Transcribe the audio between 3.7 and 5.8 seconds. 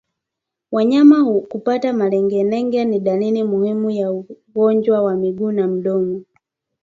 ya ugonjwa wa miguu na